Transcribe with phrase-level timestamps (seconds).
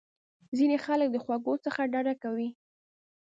[0.57, 2.49] ځینې خلک د خوږو څخه ډډه کوي.